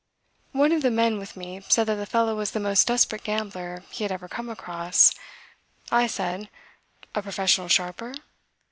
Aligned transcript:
One 0.53 0.71
of 0.71 0.81
the 0.81 0.89
men 0.89 1.19
with 1.19 1.37
me 1.37 1.61
said 1.69 1.83
that 1.85 1.93
the 1.93 2.07
fellow 2.07 2.33
was 2.35 2.49
the 2.53 2.59
most 2.59 2.87
desperate 2.87 3.23
gambler 3.23 3.83
he 3.91 4.03
had 4.03 4.11
ever 4.11 4.27
come 4.27 4.49
across. 4.49 5.13
I 5.91 6.07
said: 6.07 6.49
"A 7.13 7.21
professional 7.21 7.67
sharper?" 7.67 8.15